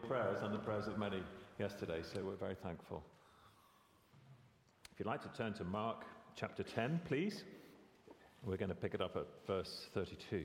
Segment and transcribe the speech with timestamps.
[0.00, 1.22] your prayers and the prayers of many
[1.58, 3.02] yesterday, so we're very thankful.
[4.92, 6.04] If you'd like to turn to Mark
[6.36, 7.44] chapter 10, please,
[8.44, 10.44] we're going to pick it up at verse 32.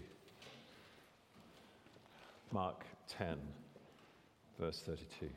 [2.51, 3.37] Mark 10,
[4.59, 5.29] verse 32.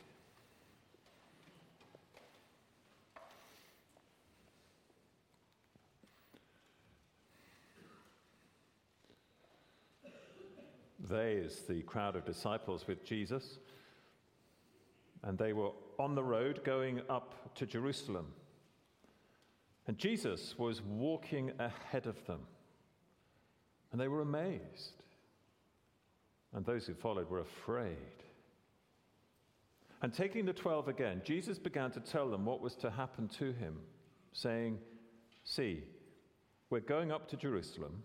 [11.09, 13.59] They is the crowd of disciples with Jesus,
[15.23, 18.27] and they were on the road going up to Jerusalem.
[19.87, 22.41] And Jesus was walking ahead of them,
[23.91, 25.03] and they were amazed.
[26.55, 27.97] And those who followed were afraid.
[30.01, 33.53] And taking the twelve again, Jesus began to tell them what was to happen to
[33.53, 33.79] him,
[34.33, 34.79] saying,
[35.45, 35.83] See,
[36.71, 38.03] we're going up to Jerusalem.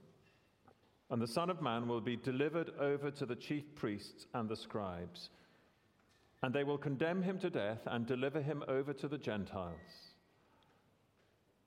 [1.09, 4.55] And the Son of Man will be delivered over to the chief priests and the
[4.55, 5.29] scribes,
[6.44, 10.12] and they will condemn him to death and deliver him over to the Gentiles.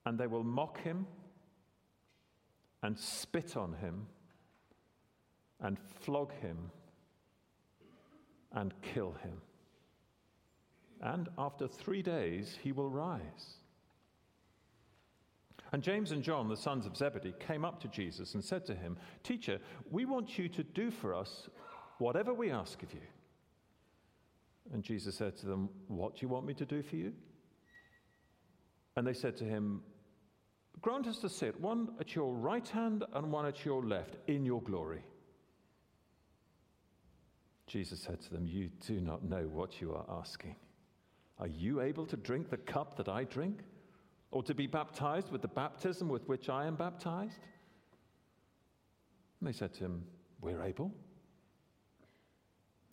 [0.05, 1.07] And they will mock him
[2.83, 4.07] and spit on him
[5.61, 6.71] and flog him
[8.53, 9.41] and kill him.
[11.01, 13.57] And after three days, he will rise.
[15.73, 18.75] And James and John, the sons of Zebedee, came up to Jesus and said to
[18.75, 19.59] him, Teacher,
[19.91, 21.49] we want you to do for us
[21.99, 23.01] whatever we ask of you.
[24.72, 27.12] And Jesus said to them, What do you want me to do for you?
[28.97, 29.83] And they said to him,
[30.81, 34.44] Grant us to sit one at your right hand and one at your left in
[34.44, 35.03] your glory.
[37.67, 40.56] Jesus said to them, You do not know what you are asking.
[41.39, 43.62] Are you able to drink the cup that I drink?
[44.31, 47.41] or to be baptized with the baptism with which I am baptized?
[49.41, 50.05] And they said to him,
[50.41, 50.92] We're able.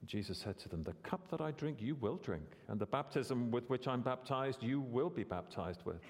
[0.06, 3.52] Jesus said to them, The cup that I drink, you will drink, and the baptism
[3.52, 6.02] with which I'm baptized, you will be baptized with.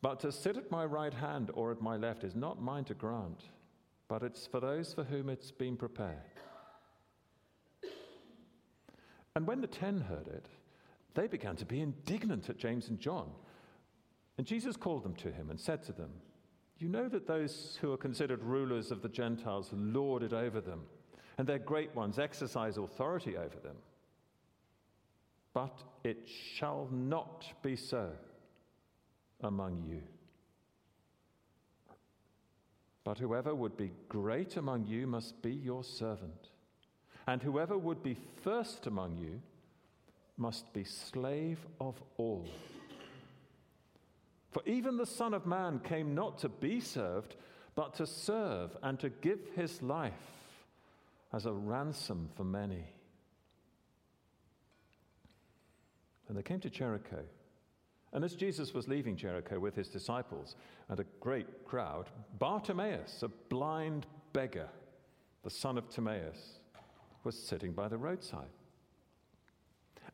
[0.00, 2.94] But to sit at my right hand or at my left is not mine to
[2.94, 3.44] grant,
[4.06, 6.18] but it's for those for whom it's been prepared.
[9.34, 10.48] And when the ten heard it,
[11.14, 13.30] they began to be indignant at James and John.
[14.36, 16.10] And Jesus called them to him and said to them,
[16.78, 20.82] You know that those who are considered rulers of the Gentiles lord it over them,
[21.38, 23.76] and their great ones exercise authority over them.
[25.54, 28.10] But it shall not be so
[29.40, 30.02] among you.
[33.04, 36.50] But whoever would be great among you must be your servant,
[37.26, 39.40] and whoever would be first among you
[40.36, 42.46] must be slave of all.
[44.50, 47.36] For even the Son of Man came not to be served,
[47.74, 50.37] but to serve and to give his life
[51.32, 52.84] as a ransom for many.
[56.28, 57.22] And they came to Jericho.
[58.12, 60.56] And as Jesus was leaving Jericho with his disciples
[60.88, 62.06] and a great crowd,
[62.38, 64.68] Bartimaeus, a blind beggar,
[65.44, 66.60] the son of Timaeus,
[67.24, 68.48] was sitting by the roadside.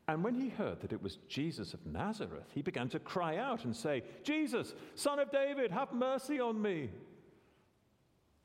[0.07, 3.65] And when he heard that it was Jesus of Nazareth, he began to cry out
[3.65, 6.89] and say, Jesus, son of David, have mercy on me.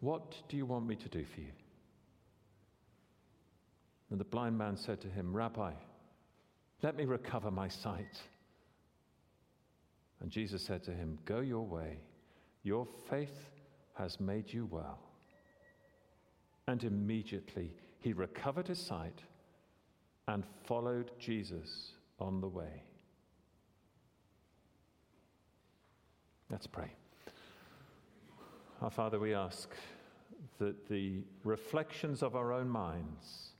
[0.00, 1.52] What do you want me to do for you?
[4.10, 5.72] And the blind man said to him, Rabbi,
[6.82, 8.22] let me recover my sight.
[10.20, 11.98] And Jesus said to him, Go your way,
[12.62, 13.50] your faith
[13.94, 15.00] has made you well.
[16.66, 19.22] And immediately he recovered his sight
[20.26, 22.82] and followed Jesus on the way.
[26.50, 26.97] Let's pray.
[28.80, 29.70] Our Father, we ask
[30.58, 33.50] that the reflections of our own minds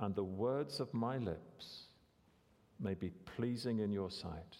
[0.00, 1.88] and the words of my lips
[2.80, 4.56] may be pleasing in your sight.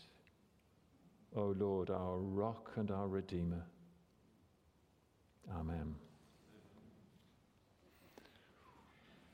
[1.34, 3.62] O Lord, our rock and our redeemer.
[5.58, 5.94] Amen.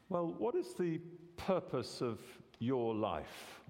[0.09, 1.01] Well, what is the
[1.37, 2.21] purpose of
[2.61, 3.61] your life?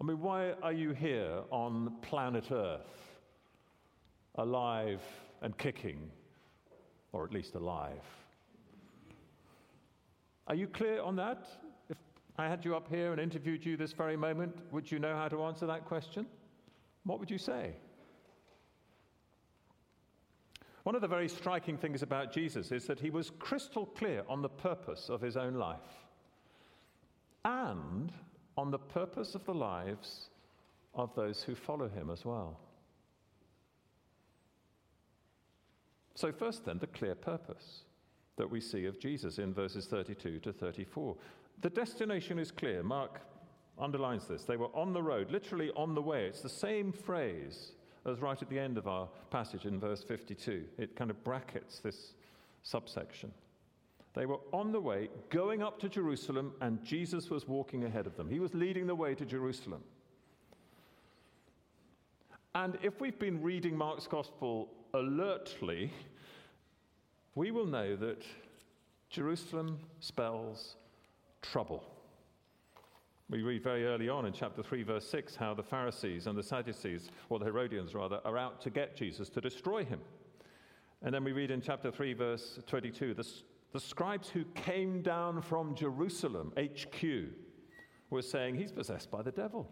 [0.00, 3.05] I mean, why are you here on planet Earth,
[4.38, 5.02] alive
[5.42, 6.10] and kicking,
[7.12, 8.02] or at least alive?
[10.46, 11.46] Are you clear on that?
[11.88, 11.96] If
[12.38, 15.28] I had you up here and interviewed you this very moment, would you know how
[15.28, 16.26] to answer that question?
[17.04, 17.74] What would you say?
[20.84, 24.40] One of the very striking things about Jesus is that he was crystal clear on
[24.40, 25.80] the purpose of his own life
[27.44, 28.12] and
[28.56, 30.30] on the purpose of the lives
[30.94, 32.60] of those who follow him as well.
[36.16, 37.84] So, first, then, the clear purpose
[38.36, 41.14] that we see of Jesus in verses 32 to 34.
[41.60, 42.82] The destination is clear.
[42.82, 43.20] Mark
[43.78, 44.44] underlines this.
[44.44, 46.24] They were on the road, literally on the way.
[46.24, 47.72] It's the same phrase
[48.06, 50.64] as right at the end of our passage in verse 52.
[50.78, 52.14] It kind of brackets this
[52.62, 53.30] subsection.
[54.14, 58.16] They were on the way, going up to Jerusalem, and Jesus was walking ahead of
[58.16, 58.30] them.
[58.30, 59.82] He was leading the way to Jerusalem.
[62.54, 65.92] And if we've been reading Mark's gospel alertly,
[67.34, 68.22] we will know that
[69.10, 70.76] Jerusalem spells
[71.42, 71.84] trouble.
[73.28, 76.42] We read very early on in chapter 3, verse 6, how the Pharisees and the
[76.42, 80.00] Sadducees, or the Herodians rather, are out to get Jesus to destroy him.
[81.02, 83.28] And then we read in chapter 3, verse 22, the,
[83.72, 87.04] the scribes who came down from Jerusalem, HQ,
[88.10, 89.68] were saying, He's possessed by the devil.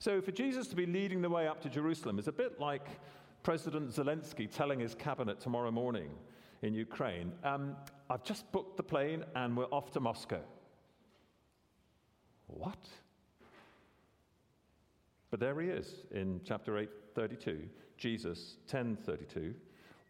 [0.00, 2.86] So for Jesus to be leading the way up to Jerusalem is a bit like
[3.42, 6.10] President Zelensky telling his cabinet tomorrow morning
[6.62, 7.74] in Ukraine, um,
[8.08, 10.40] I've just booked the plane and we're off to Moscow.
[12.46, 12.78] What?
[15.30, 17.64] But there he is in chapter 8, 32,
[17.96, 19.52] Jesus 10, 32,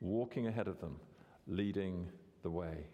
[0.03, 1.01] walking ahead of them,
[1.47, 2.11] leading
[2.43, 2.89] the way.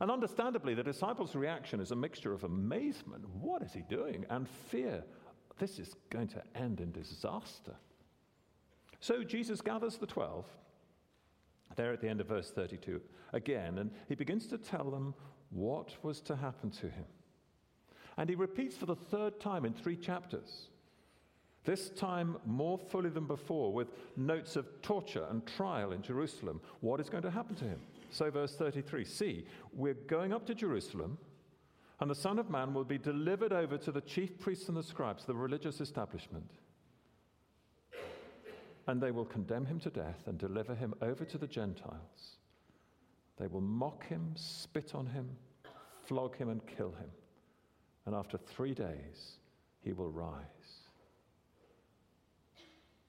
[0.00, 4.26] And understandably, the disciples' reaction is a mixture of amazement, what is he doing?
[4.28, 5.04] And fear,
[5.58, 7.74] this is going to end in disaster.
[9.00, 10.44] So Jesus gathers the 12
[11.76, 13.00] there at the end of verse 32
[13.32, 15.14] again, and he begins to tell them
[15.50, 17.04] what was to happen to him.
[18.16, 20.68] And he repeats for the third time in three chapters,
[21.64, 27.00] this time more fully than before, with notes of torture and trial in Jerusalem, what
[27.00, 27.80] is going to happen to him.
[28.14, 31.18] So, verse 33 See, we're going up to Jerusalem,
[32.00, 34.82] and the Son of Man will be delivered over to the chief priests and the
[34.82, 36.50] scribes, the religious establishment
[38.86, 42.38] and they will condemn him to death and deliver him over to the Gentiles.
[43.38, 45.30] They will mock him, spit on him,
[46.04, 47.10] flog him, and kill him.
[48.06, 49.38] And after three days,
[49.80, 50.44] he will rise.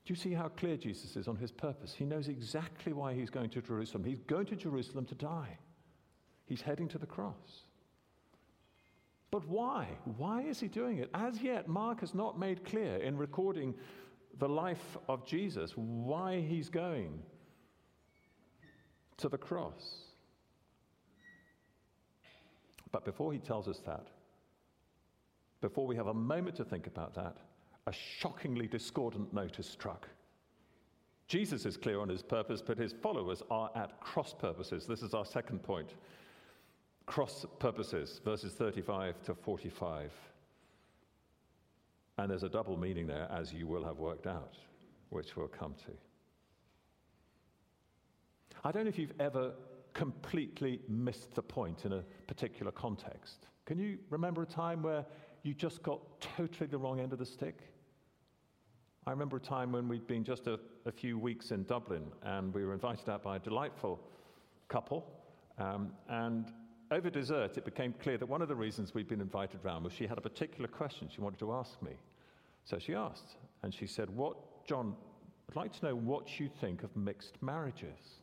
[0.06, 1.94] Do you see how clear Jesus is on his purpose?
[1.94, 4.04] He knows exactly why he's going to Jerusalem.
[4.04, 5.58] He's going to Jerusalem to die,
[6.46, 7.64] he's heading to the cross.
[9.32, 9.88] But why?
[10.18, 11.10] Why is he doing it?
[11.14, 13.74] As yet, Mark has not made clear in recording
[14.38, 17.22] the life of Jesus, why he's going
[19.18, 20.04] to the cross.
[22.92, 24.08] But before he tells us that,
[25.62, 27.38] before we have a moment to think about that,
[27.88, 30.08] a shockingly discordant note is struck.
[31.28, 34.86] Jesus is clear on his purpose, but his followers are at cross purposes.
[34.86, 35.96] This is our second point.
[37.06, 40.12] Cross purposes, verses 35 to 45.
[42.18, 44.56] And there's a double meaning there, as you will have worked out,
[45.10, 45.92] which we'll come to.
[48.64, 49.54] I don't know if you've ever
[49.94, 53.48] completely missed the point in a particular context.
[53.66, 55.06] Can you remember a time where
[55.44, 57.60] you just got totally the wrong end of the stick?
[59.08, 62.52] I remember a time when we'd been just a, a few weeks in Dublin and
[62.52, 64.00] we were invited out by a delightful
[64.68, 65.06] couple.
[65.60, 66.52] Um, and
[66.90, 69.94] over dessert, it became clear that one of the reasons we'd been invited round was
[69.94, 71.92] she had a particular question she wanted to ask me.
[72.64, 74.96] So she asked, and she said, What, John,
[75.50, 78.22] I'd like to know what you think of mixed marriages.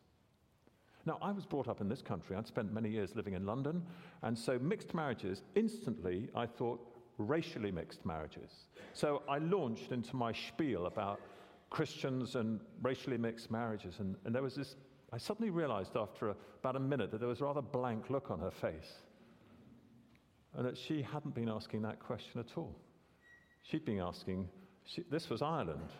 [1.06, 2.34] Now, I was brought up in this country.
[2.34, 3.84] I'd spent many years living in London,
[4.22, 6.91] and so mixed marriages, instantly, I thought
[7.22, 8.50] racially mixed marriages.
[8.92, 11.20] So I launched into my spiel about
[11.70, 14.76] Christians and racially mixed marriages, and, and there was this
[15.12, 18.30] I suddenly realized after a, about a minute that there was a rather blank look
[18.30, 19.02] on her face
[20.54, 22.74] and that she hadn't been asking that question at all.
[23.62, 24.48] She'd been asking,
[24.84, 25.90] she, this was Ireland,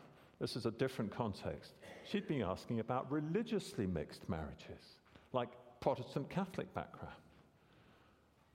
[0.40, 1.74] this is a different context.
[2.10, 4.96] She'd been asking about religiously mixed marriages,
[5.32, 5.50] like
[5.80, 7.14] Protestant Catholic background.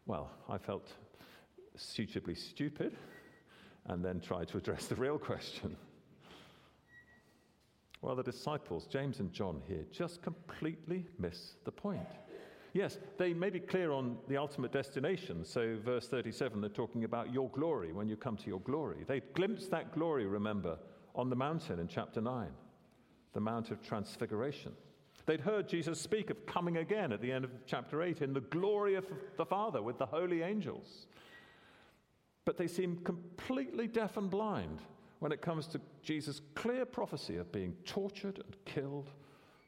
[0.08, 0.92] Well, I felt
[1.78, 2.96] suitably stupid
[3.86, 5.76] and then try to address the real question.
[8.02, 12.08] Well, the disciples, James and John here, just completely miss the point.
[12.74, 15.44] Yes, they may be clear on the ultimate destination.
[15.44, 19.04] So, verse 37, they're talking about your glory when you come to your glory.
[19.08, 20.78] They glimpsed that glory, remember,
[21.16, 22.50] on the mountain in chapter 9,
[23.34, 24.74] the Mount of Transfiguration.
[25.26, 28.42] They'd heard Jesus speak of coming again at the end of chapter 8 in the
[28.42, 29.06] glory of
[29.38, 31.08] the Father with the holy angels.
[32.48, 34.80] But they seem completely deaf and blind
[35.20, 39.10] when it comes to Jesus' clear prophecy of being tortured and killed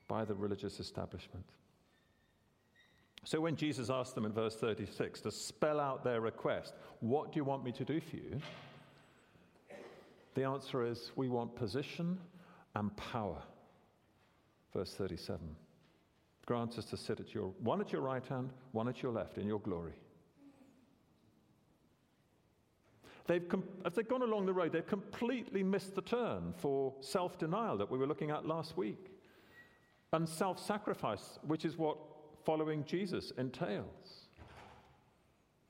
[0.08, 1.44] by the religious establishment.
[3.26, 7.40] So when Jesus asked them in verse 36 to spell out their request, What do
[7.40, 8.40] you want me to do for you?
[10.36, 12.18] The answer is, We want position
[12.76, 13.44] and power.
[14.74, 15.54] Verse 37.
[16.46, 19.38] Grant us to sit at your, one at your right hand, one at your left
[19.38, 19.96] in your glory.
[23.30, 23.46] They've,
[23.86, 27.92] as they've gone along the road, they've completely missed the turn for self denial that
[27.92, 29.12] we were looking at last week
[30.14, 32.00] and self sacrifice, which is what
[32.44, 34.30] following Jesus entails.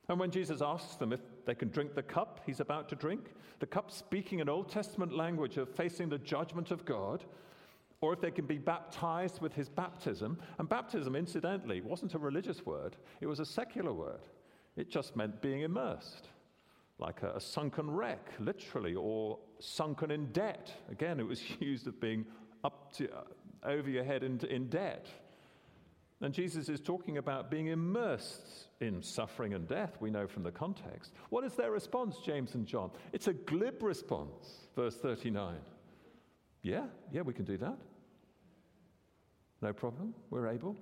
[0.08, 3.26] And when Jesus asks them if they can drink the cup he's about to drink,
[3.58, 7.24] the cup speaking an Old Testament language of facing the judgment of God,
[8.00, 10.38] or if they can be baptized with his baptism.
[10.58, 14.28] And baptism, incidentally, wasn't a religious word, it was a secular word.
[14.76, 16.28] It just meant being immersed,
[17.00, 20.72] like a, a sunken wreck, literally, or sunken in debt.
[20.90, 22.26] Again, it was used of being
[22.64, 23.22] up to, uh,
[23.64, 25.06] over your head in, in debt.
[26.22, 30.50] And Jesus is talking about being immersed in suffering and death, we know from the
[30.50, 31.12] context.
[31.30, 32.90] What is their response, James and John?
[33.12, 35.56] It's a glib response, verse 39.
[36.62, 37.78] Yeah, yeah, we can do that.
[39.62, 40.76] No problem, we're able.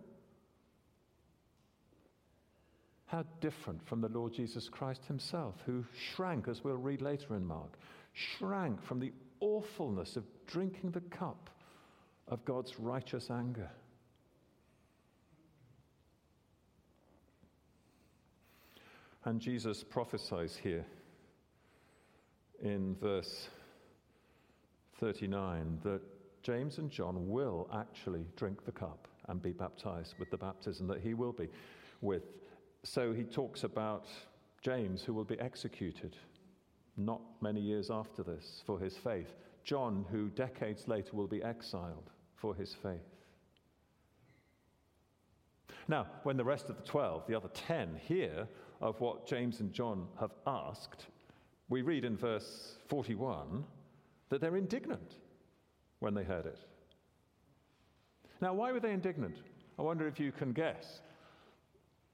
[3.09, 5.85] How different from the Lord Jesus Christ himself, who
[6.15, 7.79] shrank, as we'll read later in Mark,
[8.13, 11.51] shrank from the awfulness of drinking the cup
[12.29, 13.71] of God's righteous anger.
[19.25, 20.85] And Jesus prophesies here
[22.63, 23.49] in verse
[25.01, 26.01] 39 that
[26.43, 31.01] James and John will actually drink the cup and be baptized with the baptism that
[31.01, 31.49] he will be
[32.01, 32.23] with.
[32.85, 34.07] So he talks about
[34.63, 36.17] James, who will be executed
[36.97, 39.35] not many years after this for his faith.
[39.65, 43.19] John, who decades later will be exiled for his faith.
[45.87, 48.47] Now, when the rest of the 12, the other 10, hear
[48.81, 51.07] of what James and John have asked,
[51.69, 53.65] we read in verse 41
[54.29, 55.17] that they're indignant
[56.01, 56.59] when they heard it.
[58.41, 59.37] Now, why were they indignant?
[59.79, 61.01] I wonder if you can guess.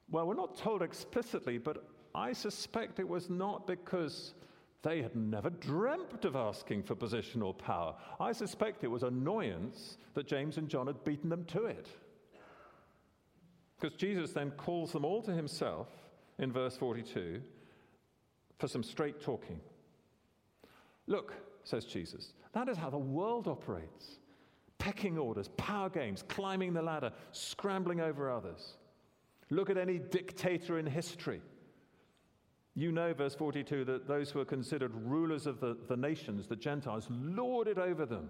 [0.09, 1.83] Well, we're not told explicitly, but
[2.13, 4.33] I suspect it was not because
[4.83, 7.95] they had never dreamt of asking for position or power.
[8.19, 11.87] I suspect it was annoyance that James and John had beaten them to it.
[13.79, 15.87] Because Jesus then calls them all to himself
[16.37, 17.41] in verse 42
[18.59, 19.59] for some straight talking.
[21.07, 21.33] Look,
[21.63, 24.19] says Jesus, that is how the world operates
[24.77, 28.75] pecking orders, power games, climbing the ladder, scrambling over others.
[29.49, 31.41] Look at any dictator in history.
[32.73, 36.55] You know, verse 42, that those who are considered rulers of the, the nations, the
[36.55, 38.29] Gentiles, lord it over them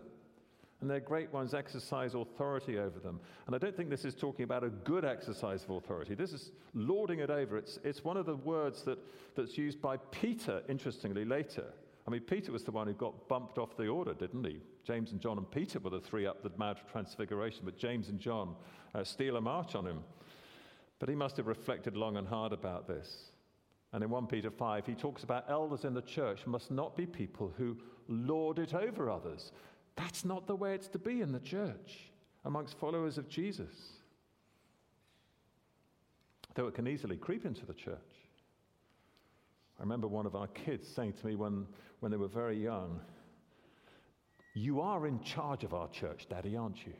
[0.81, 3.19] and their great ones exercise authority over them.
[3.47, 6.15] And I don't think this is talking about a good exercise of authority.
[6.15, 7.57] This is lording it over.
[7.57, 8.99] It's, it's one of the words that,
[9.35, 11.65] that's used by Peter, interestingly, later.
[12.07, 14.61] I mean, Peter was the one who got bumped off the order, didn't he?
[14.83, 18.09] James and John and Peter were the three up the Mount of Transfiguration, but James
[18.09, 18.55] and John
[18.93, 20.03] uh, steal a march on him.
[21.05, 23.29] But he must have reflected long and hard about this.
[23.93, 27.05] And in 1 Peter 5, he talks about elders in the church must not be
[27.05, 29.51] people who lord it over others,
[29.95, 32.09] that's not the way it's to be in the church
[32.43, 33.69] amongst followers of Jesus.
[36.55, 37.99] Though it can easily creep into the church.
[39.77, 41.67] I remember one of our kids saying to me when,
[41.99, 42.99] when they were very young,
[44.55, 46.93] You are in charge of our church, Daddy, aren't you?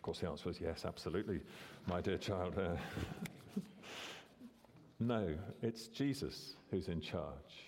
[0.00, 1.42] Of course, the answer was yes, absolutely,
[1.86, 2.58] my dear child.
[2.58, 2.74] Uh,
[4.98, 7.66] no, it's Jesus who's in charge.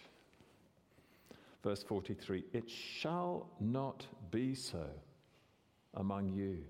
[1.63, 4.87] Verse 43 It shall not be so
[5.93, 6.65] among you.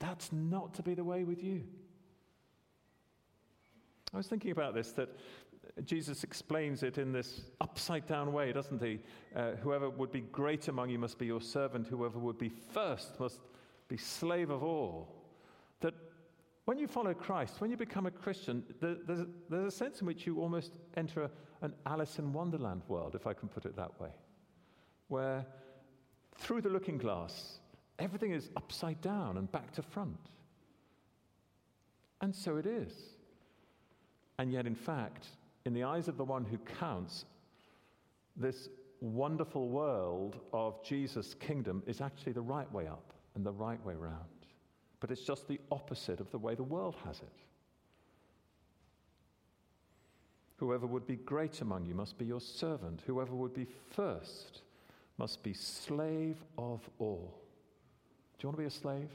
[0.00, 1.62] That's not to be the way with you.
[4.12, 5.08] I was thinking about this that
[5.86, 9.00] Jesus explains it in this upside down way, doesn't he?
[9.34, 13.18] Uh, whoever would be great among you must be your servant, whoever would be first
[13.18, 13.40] must
[13.88, 15.08] be slave of all.
[15.80, 15.94] That
[16.64, 20.26] when you follow Christ, when you become a Christian, there's, there's a sense in which
[20.26, 21.30] you almost enter
[21.62, 24.10] an Alice in Wonderland world, if I can put it that way
[25.08, 25.46] where
[26.36, 27.60] through the looking glass,
[27.98, 30.18] everything is upside down and back to front.
[32.20, 32.92] And so it is.
[34.38, 35.28] And yet, in fact,
[35.64, 37.24] in the eyes of the one who counts,
[38.36, 38.68] this
[39.00, 43.94] wonderful world of Jesus' kingdom is actually the right way up and the right way
[43.94, 44.16] round.
[44.98, 47.42] But it's just the opposite of the way the world has it.
[50.56, 53.02] Whoever would be great among you must be your servant.
[53.06, 54.62] Whoever would be first
[55.18, 57.38] must be slave of all.
[58.38, 59.10] Do you want to be a slave?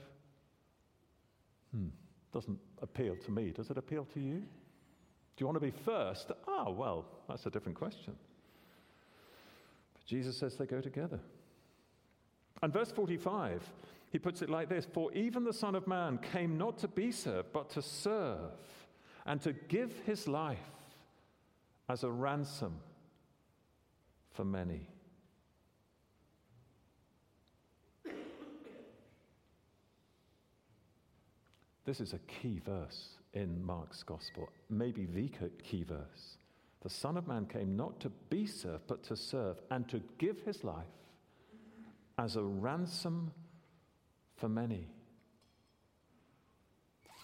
[1.74, 1.88] Hmm,
[2.32, 3.50] doesn't appeal to me.
[3.50, 4.36] Does it appeal to you?
[4.36, 6.32] Do you want to be first?
[6.48, 8.16] Ah, well, that's a different question.
[9.94, 11.20] But Jesus says they go together.
[12.62, 13.62] And verse 45,
[14.12, 17.12] he puts it like this For even the Son of Man came not to be
[17.12, 18.52] served, but to serve,
[19.26, 20.60] and to give his life
[21.90, 22.76] as a ransom
[24.32, 24.88] for many.
[31.84, 35.30] This is a key verse in Mark's gospel, maybe the
[35.64, 36.38] key verse.
[36.82, 40.42] The Son of Man came not to be served, but to serve and to give
[40.42, 40.86] his life
[42.22, 43.32] as a ransom
[44.38, 44.88] for many.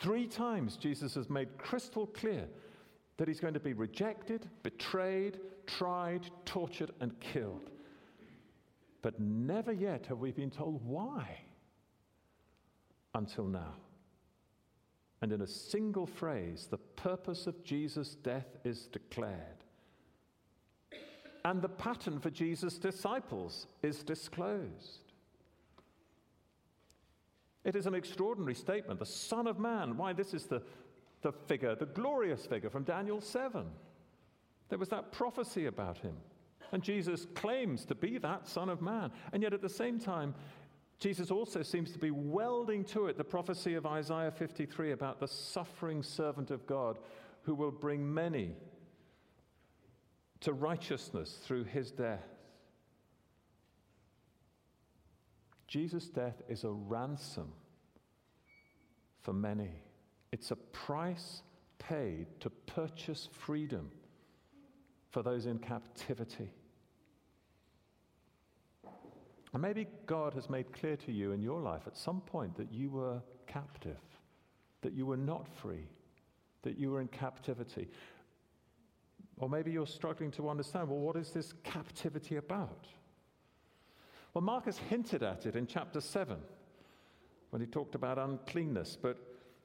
[0.01, 2.47] Three times Jesus has made crystal clear
[3.17, 7.69] that he's going to be rejected, betrayed, tried, tortured, and killed.
[9.03, 11.41] But never yet have we been told why
[13.13, 13.75] until now.
[15.21, 19.63] And in a single phrase, the purpose of Jesus' death is declared.
[21.45, 25.01] And the pattern for Jesus' disciples is disclosed.
[27.63, 28.99] It is an extraordinary statement.
[28.99, 30.61] The Son of Man, why, this is the,
[31.21, 33.65] the figure, the glorious figure from Daniel 7.
[34.69, 36.15] There was that prophecy about him.
[36.71, 39.11] And Jesus claims to be that Son of Man.
[39.31, 40.33] And yet at the same time,
[40.99, 45.27] Jesus also seems to be welding to it the prophecy of Isaiah 53 about the
[45.27, 46.97] suffering servant of God
[47.43, 48.55] who will bring many
[50.41, 52.25] to righteousness through his death.
[55.67, 57.51] Jesus' death is a ransom
[59.21, 59.81] for many.
[60.31, 61.41] It's a price
[61.79, 63.91] paid to purchase freedom
[65.09, 66.51] for those in captivity.
[69.53, 72.71] And maybe God has made clear to you in your life at some point that
[72.71, 73.99] you were captive,
[74.81, 75.87] that you were not free,
[76.63, 77.89] that you were in captivity.
[79.39, 82.87] Or maybe you're struggling to understand well, what is this captivity about?
[84.33, 86.37] Well, Mark's hinted at it in chapter 7
[87.49, 89.17] when he talked about uncleanness, but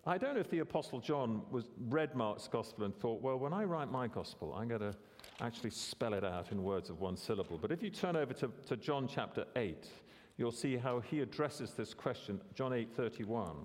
[0.04, 3.52] I don't know if the Apostle John was, read Mark's gospel and thought, well, when
[3.52, 4.94] I write my gospel, I'm going to
[5.40, 7.56] actually spell it out in words of one syllable.
[7.56, 9.86] But if you turn over to, to John chapter 8,
[10.36, 13.56] you'll see how he addresses this question, John 8 31,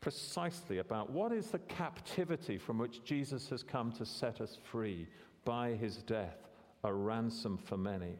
[0.00, 5.06] precisely about what is the captivity from which Jesus has come to set us free
[5.44, 6.38] by his death,
[6.84, 8.18] a ransom for many.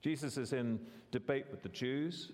[0.00, 0.80] Jesus is in
[1.10, 2.32] debate with the Jews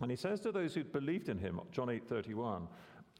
[0.00, 2.68] and he says to those who believed in him, John 8 31,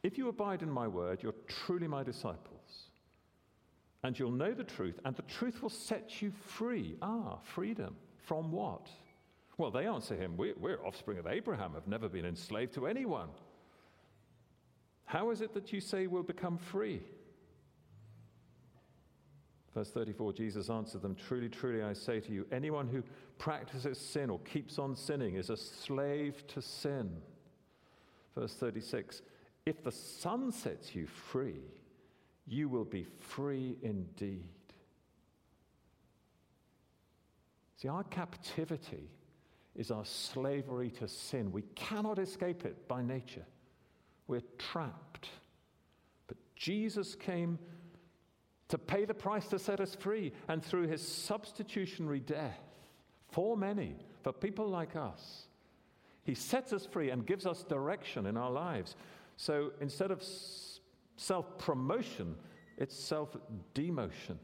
[0.03, 2.91] if you abide in my word, you're truly my disciples.
[4.03, 6.97] And you'll know the truth, and the truth will set you free.
[7.01, 7.97] Ah, freedom.
[8.19, 8.89] From what?
[9.57, 13.29] Well, they answer him, we're, we're offspring of Abraham, have never been enslaved to anyone.
[15.07, 17.01] How is it that you say we'll become free?
[19.75, 23.03] Verse 34 Jesus answered them, Truly, truly, I say to you, anyone who
[23.39, 27.11] practices sin or keeps on sinning is a slave to sin.
[28.37, 29.23] Verse 36
[29.67, 31.61] If the Son sets you free,
[32.47, 34.49] you will be free indeed.
[37.77, 39.11] See, our captivity
[39.75, 41.51] is our slavery to sin.
[41.51, 43.45] We cannot escape it by nature.
[44.29, 45.29] We're trapped.
[46.29, 47.59] But Jesus came
[48.75, 50.33] to pay the price to set us free.
[50.49, 52.59] And through his substitutionary death
[53.31, 55.47] for many, for people like us,
[56.25, 58.97] he sets us free and gives us direction in our lives.
[59.37, 60.25] So instead of
[61.17, 62.35] self promotion,
[62.77, 63.37] it's self
[63.77, 64.39] demotion.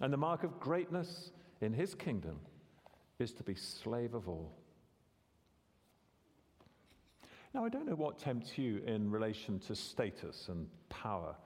[0.00, 2.40] And the mark of greatness in his kingdom
[3.20, 4.50] is to be slave of all.
[7.54, 11.36] Now, I don't know what tempts you in relation to status and power.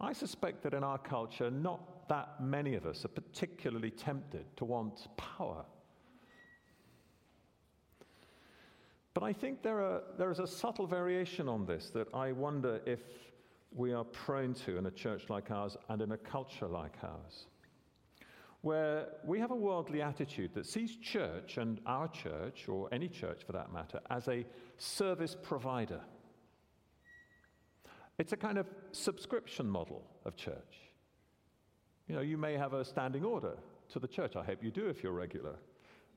[0.00, 4.64] I suspect that in our culture, not that many of us are particularly tempted to
[4.64, 5.64] want power.
[9.14, 12.82] But I think there, are, there is a subtle variation on this that I wonder
[12.84, 13.00] if
[13.74, 17.46] we are prone to in a church like ours and in a culture like ours,
[18.60, 23.42] where we have a worldly attitude that sees church and our church, or any church
[23.46, 24.44] for that matter, as a
[24.76, 26.00] service provider.
[28.18, 30.76] It's a kind of subscription model of church.
[32.08, 33.56] You know, you may have a standing order
[33.90, 34.36] to the church.
[34.36, 35.56] I hope you do if you're regular.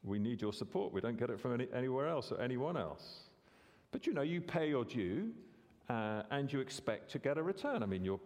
[0.04, 0.94] we need your support.
[0.94, 3.24] We don't get it from any, anywhere else or anyone else.
[3.92, 5.32] But you know, you pay your due
[5.90, 7.84] uh, and you expect to get a return.
[7.84, 8.20] I mean, you're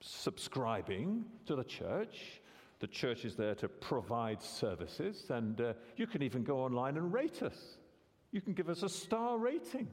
[0.00, 2.40] subscribing to the church.
[2.78, 7.12] The church is there to provide services, and uh, you can even go online and
[7.12, 7.78] rate us.
[8.32, 9.88] You can give us a star rating.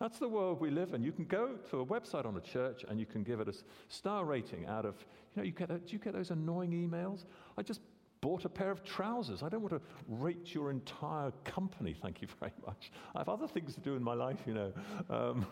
[0.00, 1.02] That's the world we live in.
[1.02, 3.54] You can go to a website on a church and you can give it a
[3.88, 4.94] star rating out of,
[5.34, 7.24] you know, you get, do you get those annoying emails?
[7.56, 7.80] I just
[8.20, 9.42] bought a pair of trousers.
[9.42, 12.92] I don't want to rate your entire company, thank you very much.
[13.14, 14.72] I have other things to do in my life, you know.
[15.10, 15.46] Um,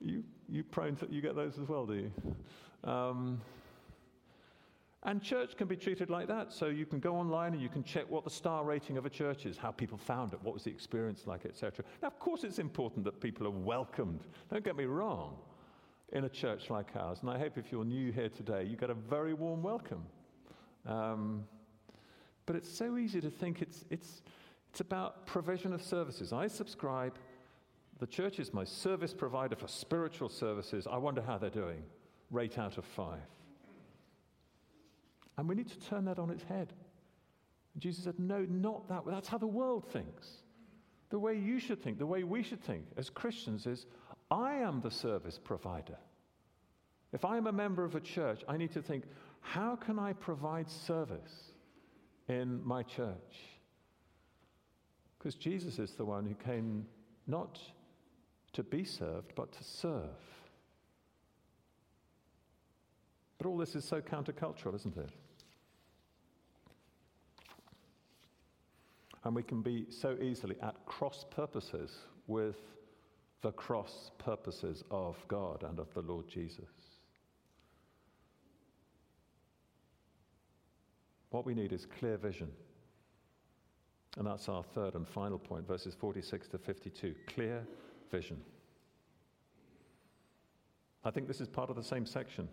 [0.00, 2.90] you, you prone to, you get those as well, do you?
[2.90, 3.40] Um,
[5.04, 6.52] and church can be treated like that.
[6.52, 9.10] So you can go online and you can check what the star rating of a
[9.10, 11.84] church is, how people found it, what was the experience like, etc.
[12.02, 14.26] Now, of course, it's important that people are welcomed.
[14.50, 15.36] Don't get me wrong,
[16.12, 17.18] in a church like ours.
[17.20, 20.04] And I hope if you're new here today, you get a very warm welcome.
[20.86, 21.44] Um,
[22.46, 24.22] but it's so easy to think it's, it's,
[24.70, 26.32] it's about provision of services.
[26.32, 27.18] I subscribe,
[28.00, 30.86] the church is my service provider for spiritual services.
[30.90, 31.82] I wonder how they're doing.
[32.30, 33.20] Rate out of five.
[35.38, 36.72] And we need to turn that on its head.
[37.72, 39.04] And Jesus said, No, not that.
[39.06, 40.28] That's how the world thinks.
[41.10, 43.86] The way you should think, the way we should think as Christians is
[44.30, 45.96] I am the service provider.
[47.12, 49.04] If I am a member of a church, I need to think,
[49.40, 51.52] how can I provide service
[52.28, 53.36] in my church?
[55.18, 56.84] Because Jesus is the one who came
[57.26, 57.58] not
[58.52, 60.10] to be served, but to serve.
[63.38, 65.10] But all this is so countercultural, isn't it?
[69.24, 72.56] And we can be so easily at cross purposes with
[73.42, 76.64] the cross purposes of God and of the Lord Jesus.
[81.30, 82.50] What we need is clear vision.
[84.16, 87.14] And that's our third and final point, verses 46 to 52.
[87.26, 87.66] Clear
[88.10, 88.40] vision.
[91.04, 92.48] I think this is part of the same section.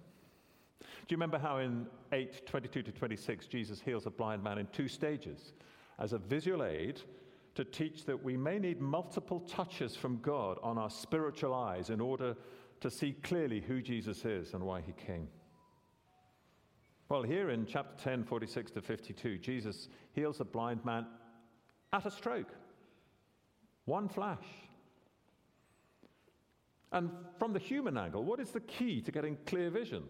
[0.81, 4.67] Do you remember how in 8 22 to 26, Jesus heals a blind man in
[4.67, 5.53] two stages
[5.99, 7.01] as a visual aid
[7.55, 12.01] to teach that we may need multiple touches from God on our spiritual eyes in
[12.01, 12.35] order
[12.81, 15.29] to see clearly who Jesus is and why he came?
[17.07, 21.05] Well, here in chapter 10, 46 to 52, Jesus heals a blind man
[21.93, 22.51] at a stroke.
[23.85, 24.45] One flash.
[26.91, 30.03] And from the human angle, what is the key to getting clear vision?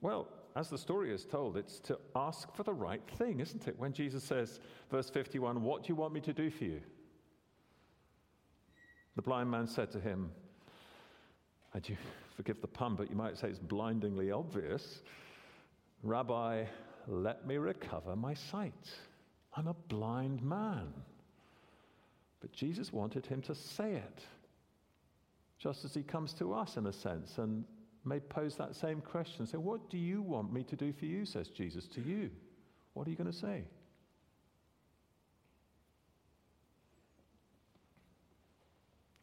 [0.00, 3.78] Well, as the story is told, it's to ask for the right thing, isn't it?
[3.78, 4.60] When Jesus says,
[4.90, 6.80] verse 51, What do you want me to do for you?
[9.16, 10.30] The blind man said to him,
[11.72, 11.96] and you
[12.36, 15.02] forgive the pun, but you might say it's blindingly obvious.
[16.02, 16.64] Rabbi,
[17.06, 18.90] let me recover my sight.
[19.54, 20.92] I'm a blind man.
[22.40, 24.20] But Jesus wanted him to say it,
[25.58, 27.64] just as he comes to us in a sense, and
[28.04, 29.46] may pose that same question.
[29.46, 31.24] Say, What do you want me to do for you?
[31.24, 32.30] says Jesus to you.
[32.94, 33.64] What are you going to say?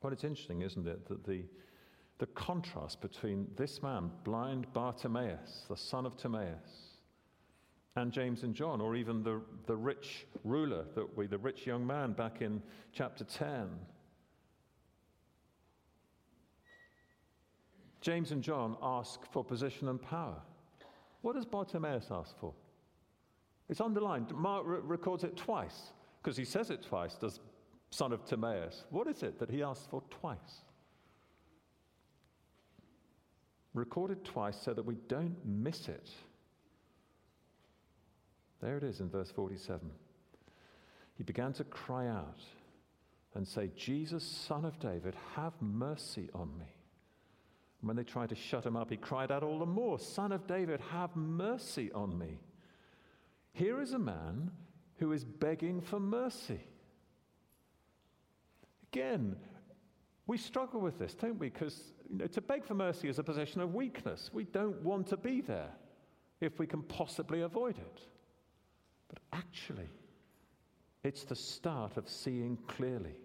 [0.02, 1.44] Well, it's interesting, isn't it, that the,
[2.20, 6.98] the contrast between this man, blind Bartimaeus, the son of Timaeus,
[7.96, 11.86] and James and John, or even the, the rich ruler, that we, the rich young
[11.86, 12.62] man back in
[12.94, 13.68] chapter 10.
[18.08, 20.42] James and John ask for position and power.
[21.24, 22.54] What does Bartimaeus ask for?
[23.68, 24.34] It's underlined.
[24.34, 25.92] Mark re- records it twice
[26.24, 27.42] because he says it twice, does
[27.90, 28.86] son of Timaeus.
[28.92, 30.38] What is it that he asks for twice?
[33.74, 36.10] recorded twice so that we don't miss it.
[38.62, 39.82] There it is in verse 47.
[41.18, 42.40] He began to cry out
[43.36, 46.77] and say, Jesus, son of David, have mercy on me.
[47.88, 50.34] And when they tried to shut him up, he cried out all the more, Son
[50.34, 52.38] of David, have mercy on me.
[53.54, 54.52] Here is a man
[54.98, 56.60] who is begging for mercy.
[58.92, 59.38] Again,
[60.26, 61.48] we struggle with this, don't we?
[61.48, 64.32] Because you know, to beg for mercy is a position of weakness.
[64.34, 65.72] We don't want to be there
[66.42, 68.02] if we can possibly avoid it.
[69.08, 69.88] But actually,
[71.06, 73.16] it's the start of seeing clearly.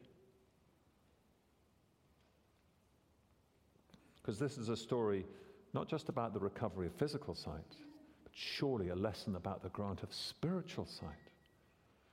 [4.22, 5.26] Because this is a story
[5.74, 7.76] not just about the recovery of physical sight,
[8.22, 11.08] but surely a lesson about the grant of spiritual sight.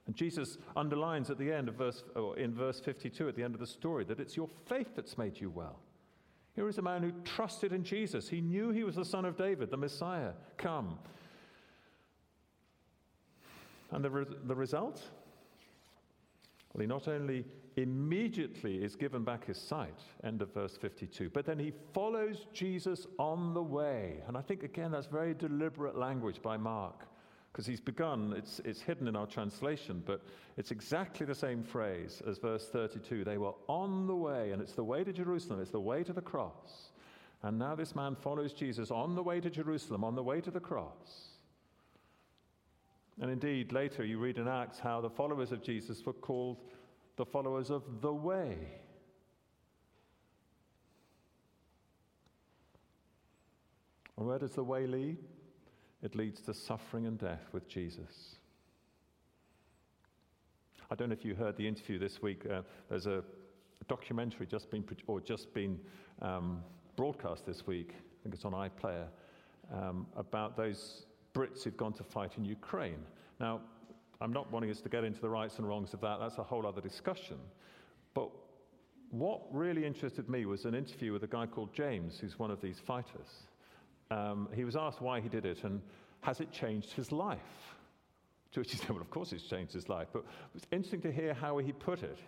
[0.08, 2.04] And Jesus underlines at the end of verse,
[2.38, 5.40] in verse 52 at the end of the story, that it's your faith that's made
[5.40, 5.80] you well.
[6.56, 8.28] Here is a man who trusted in Jesus.
[8.28, 10.32] He knew he was the son of David, the Messiah.
[10.58, 10.98] Come.
[13.92, 15.04] And the, re- the result?
[16.74, 17.46] Well, he not only
[17.82, 23.06] immediately is given back his sight, end of verse 52, but then he follows Jesus
[23.18, 24.22] on the way.
[24.28, 27.08] And I think, again, that's very deliberate language by Mark
[27.52, 30.22] because he's begun, it's, it's hidden in our translation, but
[30.58, 33.24] it's exactly the same phrase as verse 32.
[33.24, 36.14] They were on the way, and it's the way to Jerusalem, it's the way to
[36.14, 36.92] the cross.
[37.42, 40.52] And now this man follows Jesus on the way to Jerusalem, on the way to
[40.52, 41.40] the cross.
[43.22, 46.58] And indeed, later you read in Acts how the followers of Jesus were called
[47.20, 48.56] the followers of the way.
[54.18, 55.18] And where does the way lead?
[56.02, 58.38] It leads to suffering and death with Jesus.
[60.90, 62.46] I don't know if you heard the interview this week.
[62.50, 63.22] Uh, there's a
[63.90, 65.78] documentary just been or just been
[66.22, 66.64] um,
[66.96, 67.96] broadcast this week.
[67.98, 69.08] I think it's on iPlayer
[69.74, 73.04] um, about those Brits who've gone to fight in Ukraine.
[73.42, 73.60] Now,
[74.22, 76.20] I'm not wanting us to get into the rights and wrongs of that.
[76.20, 77.38] That's a whole other discussion.
[78.14, 78.30] But
[79.12, 82.62] what really interested me was an interview with a guy called James, who's one of
[82.62, 83.48] these fighters.
[84.12, 85.82] Um, he was asked why he did it and
[86.22, 87.40] has it changed his life?
[88.52, 90.08] To which he said, Well, of course it's changed his life.
[90.12, 92.20] But it was interesting to hear how he put it.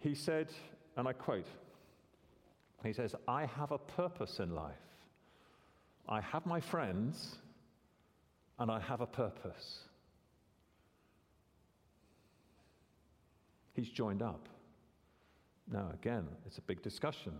[0.00, 0.48] He said,
[0.96, 1.46] and I quote,
[2.84, 4.74] he says, I have a purpose in life.
[6.08, 7.36] I have my friends,
[8.58, 9.80] and I have a purpose.
[13.78, 14.48] He's joined up.
[15.70, 17.32] Now, again, it's a big discussion.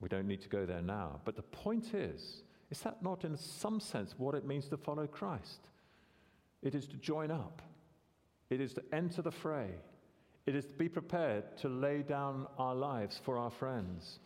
[0.00, 1.20] We don't need to go there now.
[1.26, 5.06] But the point is, is that not in some sense what it means to follow
[5.06, 5.68] Christ?
[6.62, 7.60] It is to join up,
[8.48, 9.68] it is to enter the fray,
[10.46, 14.18] it is to be prepared to lay down our lives for our friends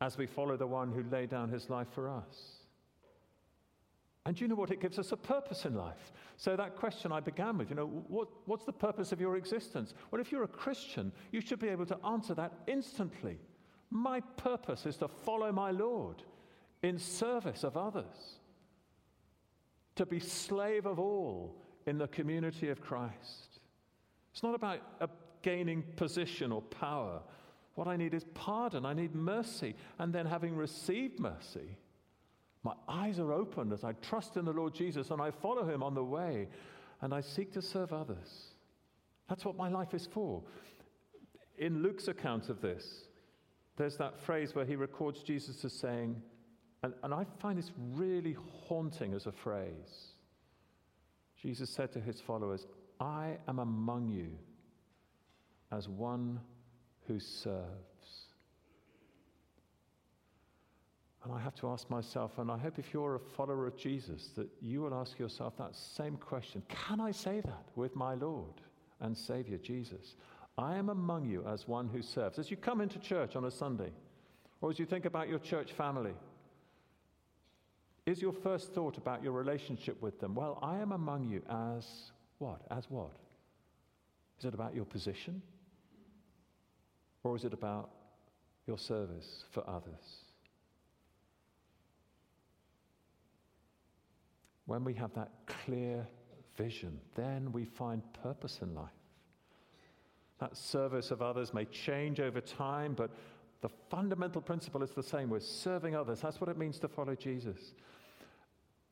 [0.00, 2.57] as we follow the one who laid down his life for us.
[4.28, 4.70] And you know what?
[4.70, 6.12] It gives us a purpose in life.
[6.36, 9.94] So, that question I began with, you know, what, what's the purpose of your existence?
[10.10, 13.38] Well, if you're a Christian, you should be able to answer that instantly.
[13.88, 16.24] My purpose is to follow my Lord
[16.82, 18.36] in service of others,
[19.94, 23.60] to be slave of all in the community of Christ.
[24.32, 25.06] It's not about uh,
[25.40, 27.22] gaining position or power.
[27.76, 31.78] What I need is pardon, I need mercy, and then having received mercy,
[32.62, 35.82] my eyes are opened as I trust in the Lord Jesus and I follow him
[35.82, 36.48] on the way
[37.00, 38.54] and I seek to serve others.
[39.28, 40.42] That's what my life is for.
[41.58, 43.04] In Luke's account of this,
[43.76, 46.20] there's that phrase where he records Jesus as saying,
[46.82, 50.14] and, and I find this really haunting as a phrase.
[51.40, 52.66] Jesus said to his followers,
[53.00, 54.30] I am among you
[55.70, 56.40] as one
[57.06, 57.97] who serves.
[61.24, 64.30] And I have to ask myself, and I hope if you're a follower of Jesus,
[64.36, 68.60] that you will ask yourself that same question Can I say that with my Lord
[69.00, 70.14] and Savior Jesus?
[70.56, 72.38] I am among you as one who serves.
[72.38, 73.92] As you come into church on a Sunday,
[74.60, 76.14] or as you think about your church family,
[78.06, 80.34] is your first thought about your relationship with them?
[80.34, 82.62] Well, I am among you as what?
[82.70, 83.12] As what?
[84.38, 85.42] Is it about your position?
[87.22, 87.90] Or is it about
[88.66, 90.27] your service for others?
[94.68, 96.06] When we have that clear
[96.54, 98.90] vision, then we find purpose in life.
[100.40, 103.10] That service of others may change over time, but
[103.62, 105.30] the fundamental principle is the same.
[105.30, 106.20] We're serving others.
[106.20, 107.72] That's what it means to follow Jesus.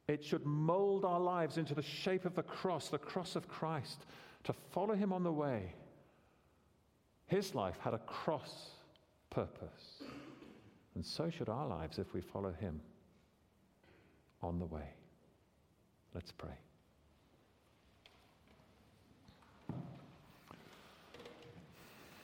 [0.09, 4.07] It should mold our lives into the shape of the cross, the cross of Christ,
[4.45, 5.75] to follow him on the way.
[7.27, 8.71] His life had a cross
[9.29, 10.03] purpose.
[10.95, 12.81] And so should our lives if we follow him
[14.41, 14.95] on the way.
[16.17, 16.66] Let's pray.